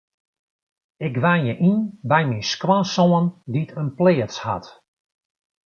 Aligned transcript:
Ik 1.07 1.15
wenje 1.23 1.55
yn 1.69 1.79
by 2.09 2.21
my 2.29 2.39
skoansoan 2.51 3.25
dy't 3.53 3.75
in 3.81 3.89
pleats 3.97 4.37
hat. 4.45 4.65